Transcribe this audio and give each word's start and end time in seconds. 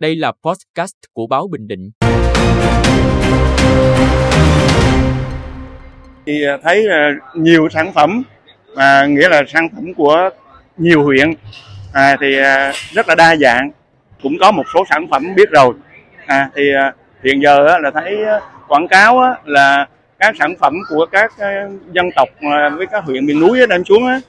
Đây 0.00 0.16
là 0.16 0.32
podcast 0.42 0.94
của 1.12 1.26
báo 1.26 1.48
Bình 1.48 1.68
Định. 1.68 1.90
thì 6.26 6.44
à, 6.44 6.58
thấy 6.62 6.86
à, 6.88 7.10
nhiều 7.34 7.68
sản 7.68 7.92
phẩm 7.92 8.22
à, 8.76 9.06
nghĩa 9.06 9.28
là 9.28 9.42
sản 9.48 9.68
phẩm 9.74 9.94
của 9.94 10.30
nhiều 10.76 11.04
huyện 11.04 11.34
à, 11.92 12.16
thì 12.20 12.38
à, 12.38 12.72
rất 12.92 13.08
là 13.08 13.14
đa 13.14 13.36
dạng. 13.36 13.70
Cũng 14.22 14.36
có 14.40 14.52
một 14.52 14.62
số 14.74 14.84
sản 14.90 15.06
phẩm 15.10 15.34
biết 15.36 15.50
rồi. 15.50 15.74
À, 16.26 16.50
thì 16.56 16.62
à, 16.74 16.94
hiện 17.24 17.42
giờ 17.42 17.66
á, 17.66 17.78
là 17.78 17.90
thấy 17.90 18.16
quảng 18.68 18.88
cáo 18.88 19.18
á, 19.18 19.30
là 19.44 19.86
các 20.18 20.34
sản 20.38 20.54
phẩm 20.60 20.74
của 20.88 21.06
các 21.12 21.38
à, 21.38 21.68
dân 21.92 22.06
tộc 22.16 22.28
à, 22.40 22.70
với 22.76 22.86
các 22.86 23.04
huyện 23.04 23.26
miền 23.26 23.40
núi 23.40 23.66
đem 23.66 23.84
xuống 23.84 24.06
á, 24.06 24.20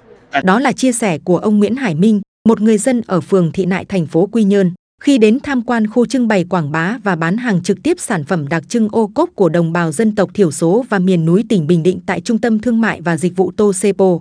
Đó 0.44 0.60
là 0.60 0.72
chia 0.72 0.92
sẻ 0.92 1.18
của 1.24 1.38
ông 1.38 1.60
Nguyễn 1.60 1.76
Hải 1.76 1.96
Minh, 1.96 2.22
một 2.46 2.62
người 2.62 2.78
dân 2.78 3.02
ở 3.08 3.22
phường 3.22 3.52
Thị 3.52 3.66
Nại 3.66 3.86
thành 3.86 4.06
phố 4.06 4.30
Quy 4.32 4.44
Nhơn, 4.44 4.72
khi 5.08 5.18
đến 5.18 5.40
tham 5.44 5.62
quan 5.62 5.88
khu 5.88 6.06
trưng 6.06 6.28
bày 6.28 6.44
quảng 6.44 6.72
bá 6.72 6.98
và 7.04 7.16
bán 7.16 7.38
hàng 7.38 7.64
trực 7.64 7.78
tiếp 7.84 8.00
sản 8.00 8.24
phẩm 8.24 8.48
đặc 8.48 8.64
trưng 8.70 8.88
ô 8.92 9.08
cốp 9.08 9.30
của 9.36 9.50
đồng 9.50 9.74
bào 9.74 9.92
dân 9.92 10.16
tộc 10.16 10.30
thiểu 10.34 10.52
số 10.52 10.86
và 10.90 11.00
miền 11.00 11.26
núi 11.26 11.44
tỉnh 11.50 11.68
Bình 11.68 11.84
Định 11.84 12.00
tại 12.06 12.22
Trung 12.22 12.38
tâm 12.38 12.60
Thương 12.60 12.82
mại 12.82 13.02
và 13.02 13.18
Dịch 13.18 13.36
vụ 13.36 13.52
Tô 13.58 13.74
Sepo. 13.74 14.20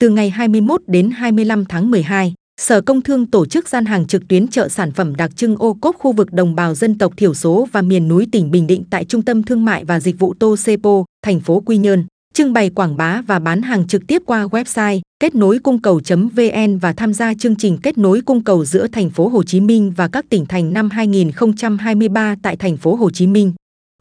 Từ 0.00 0.08
ngày 0.08 0.30
21 0.30 0.82
đến 0.86 1.10
25 1.10 1.64
tháng 1.64 1.90
12, 1.90 2.34
Sở 2.60 2.80
Công 2.80 3.02
Thương 3.02 3.26
tổ 3.26 3.46
chức 3.46 3.68
gian 3.68 3.84
hàng 3.84 4.06
trực 4.06 4.28
tuyến 4.28 4.48
chợ 4.48 4.68
sản 4.68 4.92
phẩm 4.92 5.16
đặc 5.16 5.36
trưng 5.36 5.56
ô 5.56 5.74
cốp 5.74 5.96
khu 5.98 6.12
vực 6.12 6.32
đồng 6.32 6.54
bào 6.54 6.74
dân 6.74 6.98
tộc 6.98 7.12
thiểu 7.16 7.34
số 7.34 7.68
và 7.72 7.82
miền 7.82 8.08
núi 8.08 8.26
tỉnh 8.32 8.50
Bình 8.50 8.66
Định 8.66 8.84
tại 8.90 9.04
Trung 9.04 9.22
tâm 9.22 9.42
Thương 9.42 9.64
mại 9.64 9.84
và 9.84 10.00
Dịch 10.00 10.18
vụ 10.18 10.34
Tô 10.38 10.56
Sepo, 10.56 11.04
thành 11.22 11.40
phố 11.40 11.60
Quy 11.60 11.76
Nhơn 11.76 12.04
trưng 12.34 12.52
bày 12.52 12.70
quảng 12.70 12.96
bá 12.96 13.22
và 13.26 13.38
bán 13.38 13.62
hàng 13.62 13.86
trực 13.86 14.06
tiếp 14.06 14.22
qua 14.26 14.46
website 14.46 15.00
kết 15.20 15.34
nối 15.34 15.58
cung 15.58 15.82
cầu.vn 15.82 16.78
và 16.80 16.92
tham 16.92 17.12
gia 17.12 17.34
chương 17.34 17.56
trình 17.56 17.78
kết 17.82 17.98
nối 17.98 18.20
cung 18.20 18.44
cầu 18.44 18.64
giữa 18.64 18.86
thành 18.86 19.10
phố 19.10 19.28
Hồ 19.28 19.42
Chí 19.42 19.60
Minh 19.60 19.92
và 19.96 20.08
các 20.08 20.24
tỉnh 20.28 20.46
thành 20.46 20.72
năm 20.72 20.90
2023 20.90 22.36
tại 22.42 22.56
thành 22.56 22.76
phố 22.76 22.94
Hồ 22.94 23.10
Chí 23.10 23.26
Minh. 23.26 23.52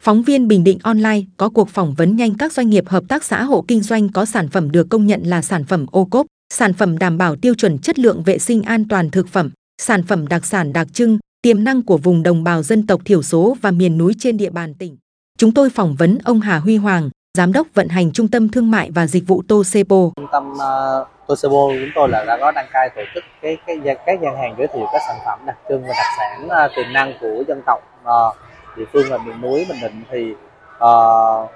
Phóng 0.02 0.24
viên 0.24 0.48
Bình 0.48 0.64
Định 0.64 0.80
Online 0.84 1.22
có 1.38 1.50
cuộc 1.50 1.70
phỏng 1.70 1.94
vấn 1.94 2.16
nhanh 2.16 2.34
các 2.34 2.54
doanh 2.54 2.70
nghiệp 2.70 2.88
hợp 2.88 3.04
tác 3.08 3.24
xã 3.24 3.44
hộ 3.44 3.66
kinh 3.68 3.82
doanh 3.82 4.10
có 4.10 4.26
sản 4.26 4.50
phẩm 4.50 4.72
được 4.72 4.90
công 4.90 5.08
nhận 5.08 5.24
là 5.24 5.42
sản 5.42 5.64
phẩm 5.64 5.86
ô 5.92 6.06
cốp, 6.06 6.26
sản 6.54 6.74
phẩm 6.74 6.98
đảm 6.98 7.18
bảo 7.18 7.36
tiêu 7.36 7.56
chuẩn 7.56 7.80
chất 7.80 8.00
lượng 8.00 8.24
vệ 8.24 8.40
sinh 8.40 8.62
an 8.62 8.88
toàn 8.88 9.10
thực 9.10 9.28
phẩm, 9.28 9.52
sản 9.82 10.04
phẩm 10.04 10.28
đặc 10.28 10.46
sản 10.46 10.74
đặc 10.74 10.88
trưng, 10.94 11.18
tiềm 11.42 11.64
năng 11.64 11.82
của 11.82 11.98
vùng 11.98 12.24
đồng 12.24 12.44
bào 12.44 12.64
dân 12.64 12.88
tộc 12.88 13.02
thiểu 13.06 13.24
số 13.24 13.58
và 13.62 13.72
miền 13.72 13.98
núi 13.98 14.14
trên 14.20 14.38
địa 14.38 14.50
bàn 14.50 14.74
tỉnh. 14.74 14.98
Chúng 15.38 15.54
tôi 15.54 15.70
phỏng 15.70 15.96
vấn 15.96 16.18
ông 16.18 16.42
Hà 16.42 16.60
Huy 16.60 16.78
Hoàng, 16.78 17.10
Giám 17.38 17.54
đốc 17.54 17.68
vận 17.74 17.88
hành 17.88 18.12
Trung 18.12 18.28
tâm 18.28 18.50
Thương 18.50 18.72
mại 18.72 18.92
và 18.96 19.08
Dịch 19.08 19.24
vụ 19.28 19.42
Tosebo. 19.48 19.96
Trung 20.16 20.28
tâm 20.32 20.54
uh, 20.54 21.08
Tosebo 21.28 21.68
chúng 21.70 21.90
tôi 21.96 22.10
là 22.10 22.24
đã 22.28 22.38
có 22.38 22.52
đăng 22.52 22.66
cai 22.74 22.90
tổ 22.96 23.02
chức 23.16 23.24
cái 23.42 23.58
cái 23.68 23.96
các 24.06 24.22
gian 24.22 24.38
hàng 24.38 24.56
giới 24.58 24.68
thiệu 24.68 24.86
các 24.94 25.02
sản 25.08 25.18
phẩm 25.26 25.40
đặc 25.46 25.58
trưng 25.70 25.82
và 25.82 25.94
đặc 25.98 26.06
sản 26.18 26.46
uh, 26.46 26.72
tiềm 26.76 26.94
năng 26.94 27.14
của 27.22 27.44
dân 27.48 27.62
tộc 27.66 27.80
uh, 28.04 28.36
địa 28.78 28.84
phương 28.94 29.06
và 29.10 29.18
miền 29.18 29.42
núi 29.42 29.66
Bình 29.70 29.78
Định 29.82 30.04
thì 30.12 30.34
uh, 30.84 31.50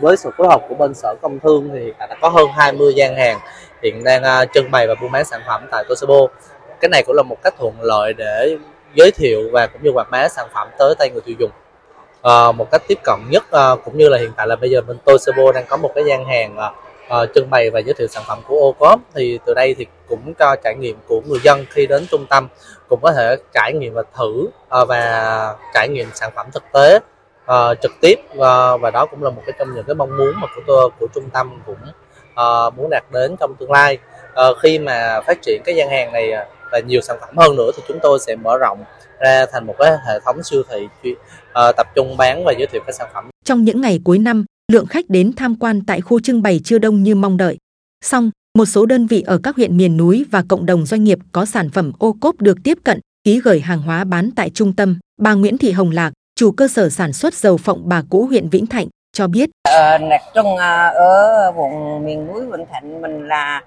với 0.00 0.16
sự 0.16 0.30
phối 0.38 0.46
hợp 0.48 0.62
của 0.68 0.74
bên 0.74 0.94
sở 0.94 1.14
công 1.22 1.38
thương 1.40 1.70
thì 1.72 1.92
đã 1.98 2.16
có 2.20 2.28
hơn 2.28 2.46
20 2.56 2.92
gian 2.96 3.16
hàng 3.16 3.38
hiện 3.82 4.04
đang 4.04 4.22
uh, 4.22 4.48
trưng 4.54 4.70
bày 4.70 4.86
và 4.86 4.94
buôn 5.00 5.12
bán 5.12 5.24
sản 5.24 5.40
phẩm 5.46 5.66
tại 5.70 5.84
Tosebo 5.88 6.26
cái 6.80 6.88
này 6.88 7.02
cũng 7.06 7.16
là 7.16 7.22
một 7.22 7.36
cách 7.42 7.54
thuận 7.58 7.74
lợi 7.80 8.12
để 8.12 8.56
giới 8.94 9.10
thiệu 9.10 9.40
và 9.52 9.66
cũng 9.66 9.82
như 9.82 9.90
quảng 9.90 10.08
bá 10.10 10.28
sản 10.28 10.48
phẩm 10.54 10.68
tới 10.78 10.94
tay 10.98 11.10
người 11.10 11.22
tiêu 11.24 11.36
dùng 11.38 11.50
uh, 12.28 12.54
một 12.54 12.70
cách 12.70 12.82
tiếp 12.88 12.98
cận 13.04 13.20
nhất 13.30 13.44
uh, 13.44 13.84
cũng 13.84 13.98
như 13.98 14.08
là 14.08 14.18
hiện 14.18 14.32
tại 14.36 14.46
là 14.46 14.56
bây 14.56 14.70
giờ 14.70 14.80
bên 14.80 14.98
Tosebo 15.04 15.52
đang 15.52 15.64
có 15.68 15.76
một 15.76 15.90
cái 15.94 16.04
gian 16.04 16.24
hàng 16.24 16.56
uh, 17.20 17.28
trưng 17.34 17.50
bày 17.50 17.70
và 17.70 17.80
giới 17.80 17.94
thiệu 17.94 18.06
sản 18.06 18.22
phẩm 18.26 18.38
của 18.48 18.72
OCOM. 18.72 19.00
Thì 19.14 19.38
từ 19.46 19.54
đây 19.54 19.74
thì 19.78 19.86
cũng 20.08 20.34
cho 20.38 20.56
trải 20.64 20.74
nghiệm 20.74 20.96
của 21.08 21.20
người 21.26 21.38
dân 21.42 21.64
khi 21.70 21.86
đến 21.86 22.06
trung 22.10 22.26
tâm 22.26 22.48
cũng 22.88 23.00
có 23.02 23.12
thể 23.12 23.36
trải 23.54 23.72
nghiệm 23.72 23.94
và 23.94 24.02
thử 24.18 24.48
uh, 24.82 24.88
và 24.88 25.54
trải 25.74 25.88
nghiệm 25.88 26.08
sản 26.14 26.30
phẩm 26.34 26.46
thực 26.52 26.62
tế 26.72 26.98
uh, 27.44 27.80
trực 27.82 27.92
tiếp. 28.00 28.14
Uh, 28.32 28.38
và 28.80 28.90
đó 28.92 29.06
cũng 29.10 29.22
là 29.22 29.30
một 29.30 29.42
cái 29.46 29.52
trong 29.58 29.74
những 29.74 29.84
cái 29.84 29.94
mong 29.94 30.16
muốn 30.16 30.32
mà 30.40 30.46
của 30.56 30.62
tôi 30.66 30.90
của 31.00 31.06
trung 31.14 31.30
tâm 31.30 31.62
cũng 31.66 31.76
uh, 32.32 32.74
muốn 32.76 32.90
đạt 32.90 33.04
đến 33.12 33.36
trong 33.40 33.54
tương 33.54 33.72
lai. 33.72 33.98
Uh, 34.32 34.56
khi 34.62 34.78
mà 34.78 35.20
phát 35.26 35.38
triển 35.42 35.62
cái 35.64 35.74
gian 35.76 35.90
hàng 35.90 36.12
này 36.12 36.32
và 36.72 36.80
nhiều 36.80 37.00
sản 37.00 37.16
phẩm 37.20 37.36
hơn 37.36 37.56
nữa 37.56 37.70
thì 37.76 37.82
chúng 37.88 37.98
tôi 38.02 38.18
sẽ 38.26 38.36
mở 38.36 38.58
rộng 38.58 38.84
ra 39.20 39.46
thành 39.52 39.66
một 39.66 39.74
cái 39.78 39.92
hệ 40.06 40.20
thống 40.24 40.42
siêu 40.42 40.62
thị 40.70 41.14
ờ, 41.52 41.72
tập 41.72 41.86
trung 41.94 42.16
bán 42.16 42.44
và 42.44 42.52
giới 42.58 42.66
thiệu 42.66 42.82
các 42.86 42.94
sản 42.94 43.10
phẩm 43.14 43.30
Trong 43.44 43.64
những 43.64 43.80
ngày 43.80 44.00
cuối 44.04 44.18
năm, 44.18 44.44
lượng 44.72 44.86
khách 44.86 45.10
đến 45.10 45.32
tham 45.36 45.56
quan 45.56 45.80
tại 45.86 46.00
khu 46.00 46.20
trưng 46.20 46.42
bày 46.42 46.60
chưa 46.64 46.78
đông 46.78 47.02
như 47.02 47.14
mong 47.14 47.36
đợi. 47.36 47.58
Song, 48.04 48.30
một 48.58 48.64
số 48.64 48.86
đơn 48.86 49.06
vị 49.06 49.22
ở 49.22 49.38
các 49.42 49.56
huyện 49.56 49.76
miền 49.76 49.96
núi 49.96 50.24
và 50.30 50.44
cộng 50.48 50.66
đồng 50.66 50.86
doanh 50.86 51.04
nghiệp 51.04 51.18
có 51.32 51.44
sản 51.44 51.70
phẩm 51.70 51.92
ô 51.98 52.16
cốp 52.20 52.40
được 52.40 52.58
tiếp 52.64 52.78
cận, 52.84 53.00
ký 53.24 53.40
gửi 53.40 53.60
hàng 53.60 53.82
hóa 53.82 54.04
bán 54.04 54.30
tại 54.30 54.50
trung 54.50 54.72
tâm. 54.72 54.98
Bà 55.20 55.34
Nguyễn 55.34 55.58
Thị 55.58 55.70
Hồng 55.70 55.90
Lạc, 55.90 56.12
chủ 56.36 56.50
cơ 56.50 56.68
sở 56.68 56.88
sản 56.88 57.12
xuất 57.12 57.34
dầu 57.34 57.56
phộng 57.56 57.88
bà 57.88 58.02
cũ 58.10 58.26
huyện 58.26 58.48
Vĩnh 58.48 58.66
Thạnh, 58.66 58.88
cho 59.12 59.26
biết. 59.26 59.50
Ờ, 59.62 59.98
đặc 59.98 60.22
trưng 60.34 60.56
à, 60.56 60.86
ở 60.86 61.52
vùng 61.52 62.04
miền 62.04 62.26
núi 62.26 62.46
Bình 62.46 62.64
Thạnh 62.72 63.02
mình 63.02 63.28
là 63.28 63.60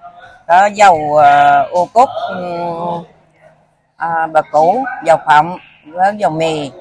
có 0.48 0.66
dầu 0.66 1.16
ờ, 1.16 1.64
ô 1.72 1.88
cốt 1.94 2.10
ừm, 2.30 3.04
à, 3.98 4.28
bà 4.28 4.42
cũ 4.52 4.84
dầu 5.06 5.18
phộng 5.26 5.58
với 5.86 6.16
dầu 6.18 6.32
mì. 6.32 6.72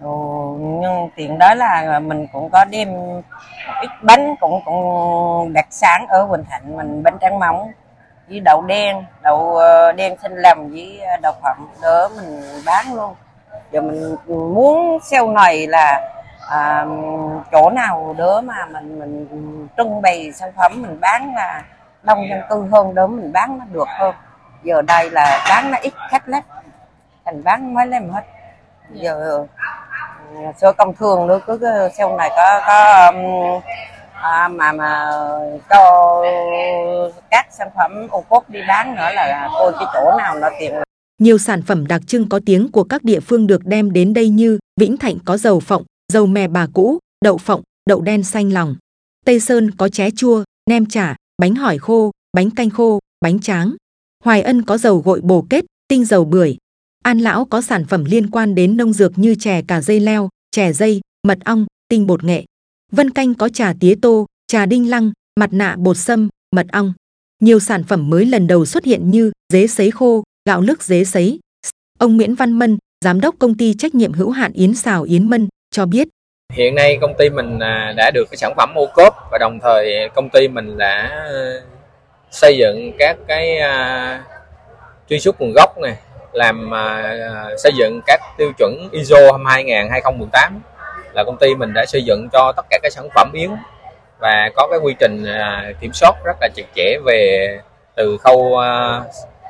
Rồi, 0.00 0.58
nhưng 0.58 1.10
tiện 1.16 1.38
đó 1.38 1.54
là 1.54 2.00
mình 2.00 2.26
cũng 2.32 2.50
có 2.50 2.64
đem 2.64 2.92
một 2.92 3.74
ít 3.82 3.90
bánh 4.02 4.34
cũng 4.40 4.60
cũng 4.64 5.52
đặc 5.52 5.66
sản 5.70 6.06
ở 6.08 6.26
Bình 6.26 6.44
Thạnh 6.50 6.76
mình 6.76 7.02
bánh 7.02 7.18
tráng 7.20 7.38
mỏng 7.38 7.72
với 8.28 8.40
đậu 8.44 8.62
đen 8.62 9.04
đậu 9.22 9.56
ờ, 9.56 9.92
đen 9.92 10.16
xanh 10.22 10.34
lầm 10.34 10.70
với 10.70 11.00
ờ, 11.00 11.16
đậu 11.22 11.32
phộng. 11.42 11.68
Đỡ 11.82 12.08
mình 12.16 12.42
bán 12.66 12.94
luôn. 12.94 13.14
Giờ 13.72 13.80
mình 13.80 14.16
muốn 14.54 14.98
sau 15.02 15.30
này 15.30 15.66
là 15.66 16.10
à, 16.50 16.86
chỗ 17.52 17.70
nào 17.70 18.14
đỡ 18.18 18.40
mà 18.44 18.66
mình 18.72 18.98
mình 18.98 19.68
trưng 19.76 20.02
bày 20.02 20.32
sản 20.32 20.52
phẩm 20.56 20.82
mình 20.82 21.00
bán 21.00 21.32
là 21.34 21.64
đông 22.02 22.28
dân 22.30 22.40
cư 22.50 22.66
hơn 22.72 22.94
đỡ 22.94 23.06
mình 23.06 23.32
bán 23.32 23.58
nó 23.58 23.64
được 23.72 23.88
hơn. 23.98 24.14
Giờ 24.62 24.82
đây 24.82 25.10
là 25.10 25.46
bán 25.48 25.70
nó 25.70 25.78
ít 25.82 25.92
khách 26.10 26.28
lắm. 26.28 26.42
Thành 27.24 27.44
bán 27.44 27.74
mới 27.74 27.86
lên 27.86 28.08
hết. 28.08 28.22
Giờ 28.92 29.14
ừ, 29.14 29.46
sơ 30.56 30.72
công 30.72 30.94
thương 30.94 31.26
nữa 31.26 31.40
cứ 31.46 31.58
sau 31.98 32.16
này 32.16 32.30
có 32.36 32.60
có 32.66 33.10
um, 33.12 33.60
à, 34.12 34.48
mà 34.48 34.72
mà 34.72 35.10
cho 35.70 36.22
các 37.30 37.46
sản 37.50 37.68
phẩm 37.76 38.06
ô 38.10 38.24
cốt 38.28 38.44
đi 38.48 38.60
bán 38.68 38.94
nữa 38.94 39.08
là 39.14 39.48
thôi 39.52 39.72
cái 39.78 39.88
chỗ 39.94 40.16
nào 40.18 40.34
nó 40.34 40.48
tiện 40.60 40.74
nhiều 41.18 41.38
sản 41.38 41.62
phẩm 41.62 41.86
đặc 41.86 42.00
trưng 42.06 42.28
có 42.28 42.40
tiếng 42.46 42.72
của 42.72 42.84
các 42.84 43.04
địa 43.04 43.20
phương 43.20 43.46
được 43.46 43.60
đem 43.64 43.92
đến 43.92 44.14
đây 44.14 44.28
như 44.28 44.58
Vĩnh 44.80 44.96
Thạnh 44.96 45.14
có 45.24 45.36
dầu 45.36 45.60
phộng, 45.60 45.82
dầu 46.10 46.26
mè 46.26 46.48
bà 46.48 46.66
cũ, 46.66 46.98
đậu 47.24 47.38
phộng, 47.38 47.62
đậu 47.88 48.00
đen 48.00 48.22
xanh 48.22 48.52
lòng. 48.52 48.76
Tây 49.24 49.40
Sơn 49.40 49.70
có 49.70 49.88
ché 49.88 50.10
chua, 50.10 50.44
nem 50.70 50.86
chả, 50.86 51.16
bánh 51.38 51.54
hỏi 51.54 51.78
khô, 51.78 52.10
bánh 52.36 52.50
canh 52.50 52.70
khô, 52.70 52.98
bánh 53.20 53.40
tráng. 53.40 53.76
Hoài 54.24 54.42
Ân 54.42 54.62
có 54.62 54.78
dầu 54.78 54.98
gội 54.98 55.20
bồ 55.20 55.46
kết, 55.50 55.64
tinh 55.88 56.04
dầu 56.04 56.24
bưởi. 56.24 56.56
An 57.04 57.18
Lão 57.18 57.44
có 57.44 57.62
sản 57.62 57.84
phẩm 57.84 58.04
liên 58.04 58.30
quan 58.30 58.54
đến 58.54 58.76
nông 58.76 58.92
dược 58.92 59.18
như 59.18 59.34
chè 59.34 59.62
cà 59.62 59.80
dây 59.80 60.00
leo, 60.00 60.28
chè 60.50 60.72
dây, 60.72 61.00
mật 61.26 61.38
ong, 61.44 61.66
tinh 61.88 62.06
bột 62.06 62.24
nghệ. 62.24 62.44
Vân 62.92 63.10
Canh 63.10 63.34
có 63.34 63.48
trà 63.48 63.74
tía 63.80 63.94
tô, 64.02 64.26
trà 64.46 64.66
đinh 64.66 64.90
lăng, 64.90 65.12
mặt 65.40 65.52
nạ 65.52 65.76
bột 65.78 65.96
sâm, 65.96 66.28
mật 66.56 66.66
ong. 66.72 66.92
Nhiều 67.42 67.60
sản 67.60 67.84
phẩm 67.84 68.10
mới 68.10 68.26
lần 68.26 68.46
đầu 68.46 68.66
xuất 68.66 68.84
hiện 68.84 69.10
như 69.10 69.32
dế 69.52 69.66
sấy 69.66 69.90
khô, 69.90 70.24
gạo 70.48 70.60
lức 70.60 70.82
dế 70.82 71.04
sấy. 71.04 71.38
Ông 71.98 72.16
Nguyễn 72.16 72.34
Văn 72.34 72.52
Mân, 72.52 72.78
giám 73.04 73.20
đốc 73.20 73.38
công 73.38 73.56
ty 73.56 73.74
trách 73.74 73.94
nhiệm 73.94 74.12
hữu 74.12 74.30
hạn 74.30 74.52
Yến 74.52 74.74
Xào 74.74 75.02
Yến 75.02 75.30
Mân, 75.30 75.48
cho 75.70 75.86
biết. 75.86 76.08
Hiện 76.52 76.74
nay 76.74 76.98
công 77.00 77.14
ty 77.14 77.30
mình 77.30 77.58
à, 77.58 77.92
đã 77.96 78.10
được 78.14 78.24
cái 78.30 78.36
sản 78.36 78.54
phẩm 78.56 78.72
ô 78.74 78.86
cốp 78.94 79.14
và 79.30 79.38
đồng 79.38 79.58
thời 79.62 80.08
công 80.14 80.28
ty 80.28 80.48
mình 80.48 80.78
đã 80.78 81.26
xây 82.30 82.56
dựng 82.56 82.92
các 82.98 83.16
cái 83.28 83.58
à, 83.58 84.24
truy 85.08 85.18
xuất 85.20 85.40
nguồn 85.40 85.52
gốc 85.56 85.78
này, 85.78 85.96
làm 86.32 86.74
à, 86.74 87.16
xây 87.58 87.72
dựng 87.78 88.00
các 88.06 88.20
tiêu 88.38 88.52
chuẩn 88.58 88.88
ISO 88.92 89.16
22000 89.16 89.90
2018 89.90 90.60
là 91.14 91.24
công 91.24 91.36
ty 91.36 91.54
mình 91.54 91.72
đã 91.74 91.86
xây 91.86 92.02
dựng 92.02 92.28
cho 92.32 92.52
tất 92.56 92.66
cả 92.70 92.78
các 92.82 92.92
sản 92.92 93.08
phẩm 93.14 93.30
yến 93.34 93.50
và 94.18 94.50
có 94.56 94.68
cái 94.70 94.78
quy 94.82 94.94
trình 94.98 95.24
kiểm 95.80 95.92
soát 95.92 96.12
rất 96.24 96.36
là 96.40 96.48
chặt 96.54 96.66
chẽ 96.74 96.98
về 97.04 97.48
từ 97.96 98.18
khâu 98.18 98.56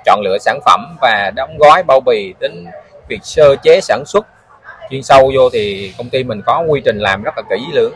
chọn 0.04 0.20
lựa 0.24 0.38
sản 0.38 0.60
phẩm 0.64 0.96
và 1.00 1.32
đóng 1.36 1.56
gói 1.58 1.82
bao 1.82 2.00
bì 2.00 2.34
đến 2.40 2.66
việc 3.08 3.20
sơ 3.22 3.56
chế 3.62 3.80
sản 3.80 4.02
xuất 4.06 4.26
chuyên 4.90 5.02
sâu 5.02 5.32
vô 5.34 5.50
thì 5.52 5.92
công 5.98 6.08
ty 6.08 6.24
mình 6.24 6.40
có 6.46 6.64
quy 6.68 6.80
trình 6.84 6.98
làm 6.98 7.22
rất 7.22 7.34
là 7.36 7.42
kỹ 7.50 7.64
lưỡng. 7.72 7.92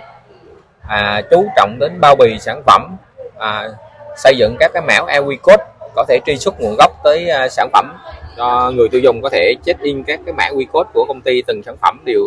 À, 0.88 1.22
chú 1.30 1.46
trọng 1.56 1.78
đến 1.78 2.00
bao 2.00 2.16
bì 2.16 2.38
sản 2.38 2.62
phẩm 2.66 2.96
à, 3.38 3.68
xây 4.16 4.36
dựng 4.36 4.56
các 4.60 4.70
cái 4.74 4.82
mã 4.86 4.94
EQ 4.94 5.36
code 5.42 5.64
có 5.94 6.04
thể 6.08 6.18
truy 6.26 6.36
xuất 6.36 6.60
nguồn 6.60 6.74
gốc 6.78 6.92
tới 7.04 7.28
à, 7.30 7.48
sản 7.48 7.68
phẩm 7.72 7.96
cho 8.36 8.70
người 8.70 8.88
tiêu 8.88 9.00
dùng 9.00 9.22
có 9.22 9.28
thể 9.28 9.54
check 9.64 9.80
in 9.80 10.02
các 10.04 10.20
cái 10.26 10.34
mã 10.34 10.48
QR 10.48 10.66
code 10.72 10.90
của 10.94 11.04
công 11.08 11.20
ty 11.20 11.42
từng 11.46 11.62
sản 11.66 11.76
phẩm 11.82 12.00
đều 12.04 12.22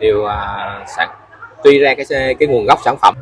đều 0.00 0.24
à, 0.24 0.84
sản 0.96 1.08
tuy 1.64 1.78
ra 1.78 1.94
cái 1.94 2.34
cái 2.38 2.48
nguồn 2.48 2.66
gốc 2.66 2.78
sản 2.84 2.96
phẩm. 3.02 3.14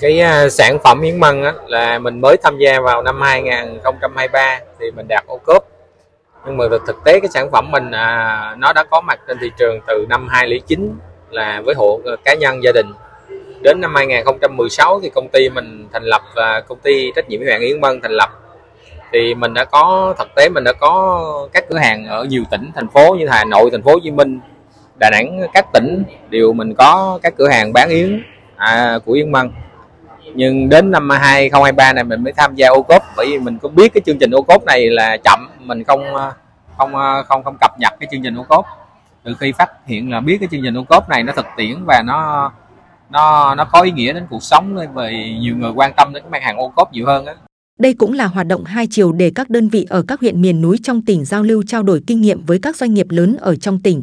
Cái 0.00 0.20
à, 0.20 0.48
sản 0.48 0.78
phẩm 0.84 1.00
yến 1.00 1.20
măng 1.20 1.42
á, 1.42 1.52
là 1.66 1.98
mình 1.98 2.20
mới 2.20 2.36
tham 2.42 2.58
gia 2.58 2.80
vào 2.80 3.02
năm 3.02 3.20
2023 3.20 4.60
thì 4.80 4.90
mình 4.90 5.06
đạt 5.08 5.24
ô 5.26 5.38
cốp 5.46 5.68
nhưng 6.46 6.56
mà 6.56 6.64
thực 6.86 7.04
tế 7.04 7.20
cái 7.20 7.28
sản 7.28 7.50
phẩm 7.52 7.70
mình 7.70 7.90
à, 7.90 8.56
nó 8.58 8.72
đã 8.72 8.84
có 8.90 9.00
mặt 9.00 9.20
trên 9.28 9.38
thị 9.40 9.50
trường 9.58 9.80
từ 9.86 10.06
năm 10.08 10.28
2009 10.28 10.98
là 11.30 11.62
với 11.64 11.74
hộ 11.74 12.00
ờ, 12.04 12.16
cá 12.24 12.34
nhân 12.34 12.62
gia 12.62 12.72
đình. 12.72 12.86
Đến 13.62 13.80
năm 13.80 13.94
2016 13.94 15.00
thì 15.02 15.10
công 15.10 15.28
ty 15.28 15.48
mình 15.48 15.88
thành 15.92 16.02
lập 16.02 16.22
và 16.36 16.60
công 16.60 16.78
ty 16.78 17.12
trách 17.16 17.28
nhiệm 17.28 17.40
hữu 17.40 17.50
hạn 17.50 17.60
Yến 17.60 17.80
Mân 17.80 18.00
thành 18.00 18.12
lập. 18.12 18.30
Thì 19.12 19.34
mình 19.34 19.54
đã 19.54 19.64
có 19.64 20.14
thực 20.18 20.28
tế 20.36 20.48
mình 20.48 20.64
đã 20.64 20.72
có 20.72 21.48
các 21.52 21.64
cửa 21.68 21.78
hàng 21.78 22.06
ở 22.06 22.24
nhiều 22.24 22.42
tỉnh 22.50 22.70
thành 22.74 22.88
phố 22.88 23.16
như 23.18 23.26
Hà 23.28 23.44
Nội, 23.44 23.70
thành 23.70 23.82
phố 23.82 23.92
Hồ 23.92 23.98
Chí 24.04 24.10
Minh, 24.10 24.40
Đà 25.00 25.10
Nẵng, 25.10 25.40
các 25.54 25.72
tỉnh 25.72 26.04
đều 26.30 26.52
mình 26.52 26.74
có 26.74 27.18
các 27.22 27.34
cửa 27.38 27.48
hàng 27.48 27.72
bán 27.72 27.88
yến 27.88 28.22
à, 28.56 28.98
của 29.04 29.12
Yến 29.12 29.32
Mân 29.32 29.50
nhưng 30.34 30.68
đến 30.68 30.90
năm 30.90 31.10
2023 31.10 31.92
này 31.92 32.04
mình 32.04 32.24
mới 32.24 32.32
tham 32.32 32.54
gia 32.54 32.68
ô 32.68 32.82
cốp 32.82 33.02
bởi 33.16 33.26
vì 33.30 33.38
mình 33.38 33.58
có 33.58 33.68
biết 33.68 33.94
cái 33.94 34.00
chương 34.06 34.18
trình 34.18 34.30
ô 34.30 34.42
cốp 34.42 34.64
này 34.64 34.90
là 34.90 35.16
chậm 35.24 35.48
mình 35.60 35.84
không 35.84 36.14
ờ, 36.14 36.32
không 36.78 36.96
ờ, 36.96 37.22
không 37.22 37.44
không 37.44 37.56
cập 37.60 37.70
nhật 37.78 37.92
cái 38.00 38.08
chương 38.12 38.22
trình 38.22 38.34
ô 38.34 38.42
cốp 38.48 38.66
từ 39.22 39.34
khi 39.40 39.52
phát 39.52 39.70
hiện 39.86 40.10
là 40.10 40.20
biết 40.20 40.36
cái 40.40 40.48
chương 40.52 40.60
trình 40.64 40.78
ô 40.78 40.84
cốp 40.88 41.08
này 41.08 41.22
nó 41.22 41.32
thực 41.36 41.46
tiễn 41.56 41.84
và 41.86 42.02
nó 42.06 42.52
nó 43.10 43.54
nó 43.54 43.64
có 43.64 43.80
ý 43.80 43.90
nghĩa 43.90 44.12
đến 44.12 44.26
cuộc 44.30 44.42
sống 44.42 44.76
về 44.94 45.36
nhiều 45.40 45.56
người 45.56 45.72
quan 45.74 45.92
tâm 45.96 46.12
đến 46.12 46.22
cái 46.22 46.30
mặt 46.30 46.42
hàng 46.42 46.56
ô 46.56 46.72
cốp 46.76 46.92
nhiều 46.92 47.06
hơn 47.06 47.26
á 47.26 47.34
đây 47.78 47.94
cũng 47.94 48.12
là 48.12 48.26
hoạt 48.26 48.46
động 48.46 48.64
hai 48.64 48.86
chiều 48.90 49.12
để 49.12 49.32
các 49.34 49.50
đơn 49.50 49.68
vị 49.68 49.86
ở 49.88 50.02
các 50.08 50.20
huyện 50.20 50.42
miền 50.42 50.60
núi 50.60 50.78
trong 50.82 51.02
tỉnh 51.02 51.24
giao 51.24 51.42
lưu 51.42 51.62
trao 51.66 51.82
đổi 51.82 52.02
kinh 52.06 52.20
nghiệm 52.20 52.44
với 52.46 52.58
các 52.58 52.76
doanh 52.76 52.94
nghiệp 52.94 53.06
lớn 53.10 53.36
ở 53.36 53.56
trong 53.56 53.82
tỉnh. 53.82 54.02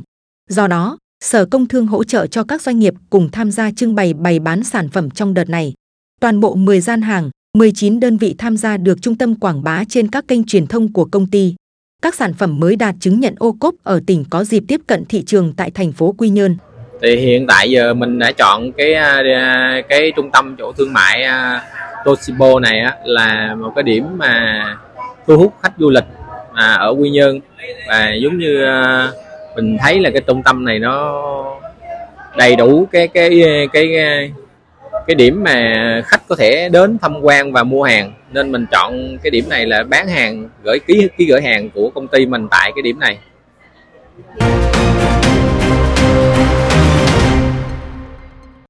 Do 0.49 0.67
đó, 0.67 0.97
Sở 1.23 1.45
Công 1.45 1.67
Thương 1.67 1.87
hỗ 1.87 2.03
trợ 2.03 2.27
cho 2.27 2.43
các 2.43 2.61
doanh 2.61 2.79
nghiệp 2.79 2.93
cùng 3.09 3.29
tham 3.31 3.51
gia 3.51 3.71
trưng 3.71 3.95
bày 3.95 4.13
bày 4.13 4.39
bán 4.39 4.63
sản 4.63 4.89
phẩm 4.89 5.09
trong 5.09 5.33
đợt 5.33 5.49
này. 5.49 5.73
Toàn 6.21 6.39
bộ 6.39 6.55
10 6.55 6.81
gian 6.81 7.01
hàng, 7.01 7.29
19 7.57 7.99
đơn 7.99 8.17
vị 8.17 8.35
tham 8.37 8.57
gia 8.57 8.77
được 8.77 8.97
trung 9.01 9.15
tâm 9.15 9.35
quảng 9.35 9.63
bá 9.63 9.83
trên 9.89 10.07
các 10.07 10.27
kênh 10.27 10.43
truyền 10.43 10.67
thông 10.67 10.93
của 10.93 11.05
công 11.11 11.27
ty. 11.27 11.55
Các 12.01 12.15
sản 12.15 12.33
phẩm 12.33 12.59
mới 12.59 12.75
đạt 12.75 12.95
chứng 12.99 13.19
nhận 13.19 13.35
ô 13.39 13.55
cốp 13.59 13.75
ở 13.83 14.01
tỉnh 14.07 14.23
có 14.29 14.43
dịp 14.43 14.63
tiếp 14.67 14.81
cận 14.87 15.05
thị 15.05 15.23
trường 15.25 15.53
tại 15.57 15.71
thành 15.71 15.91
phố 15.91 16.15
Quy 16.17 16.29
Nhơn. 16.29 16.57
Thì 17.01 17.15
hiện 17.15 17.47
tại 17.47 17.69
giờ 17.69 17.93
mình 17.93 18.19
đã 18.19 18.31
chọn 18.31 18.71
cái 18.71 18.93
à, 18.93 19.23
à, 19.35 19.81
cái 19.89 20.11
trung 20.15 20.31
tâm 20.31 20.55
chỗ 20.57 20.71
thương 20.71 20.93
mại 20.93 21.23
à, 21.23 21.61
Toshibo 22.05 22.59
này 22.59 22.79
á, 22.79 22.95
là 23.05 23.55
một 23.55 23.71
cái 23.75 23.83
điểm 23.83 24.03
mà 24.17 24.63
thu 25.27 25.37
hút 25.37 25.53
khách 25.63 25.73
du 25.79 25.89
lịch 25.89 26.05
à, 26.53 26.73
ở 26.73 26.89
Quy 26.99 27.09
Nhơn 27.09 27.39
và 27.87 28.13
giống 28.23 28.37
như 28.37 28.63
à, 28.65 29.09
mình 29.55 29.77
thấy 29.81 29.99
là 29.99 30.09
cái 30.09 30.21
trung 30.27 30.43
tâm 30.43 30.65
này 30.65 30.79
nó 30.79 31.21
đầy 32.37 32.55
đủ 32.55 32.87
cái 32.91 33.07
cái 33.07 33.43
cái 33.73 33.87
cái, 33.93 34.31
cái 35.07 35.15
điểm 35.15 35.43
mà 35.43 36.01
khách 36.05 36.21
có 36.27 36.35
thể 36.35 36.69
đến 36.69 36.97
tham 37.01 37.21
quan 37.21 37.51
và 37.51 37.63
mua 37.63 37.83
hàng. 37.83 38.13
Nên 38.31 38.51
mình 38.51 38.65
chọn 38.71 39.17
cái 39.23 39.31
điểm 39.31 39.49
này 39.49 39.65
là 39.65 39.83
bán 39.83 40.07
hàng, 40.07 40.49
gửi 40.63 40.79
ký 40.87 41.09
ký 41.17 41.25
gửi 41.25 41.41
hàng 41.41 41.69
của 41.69 41.89
công 41.89 42.07
ty 42.07 42.25
mình 42.25 42.47
tại 42.51 42.71
cái 42.75 42.81
điểm 42.81 42.99
này. 42.99 43.17